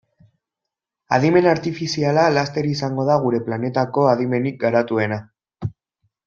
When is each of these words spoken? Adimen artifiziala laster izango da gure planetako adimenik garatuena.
Adimen 1.17 1.49
artifiziala 1.51 2.23
laster 2.37 2.69
izango 2.71 3.05
da 3.13 3.19
gure 3.27 3.43
planetako 3.51 4.07
adimenik 4.15 4.59
garatuena. 4.65 5.21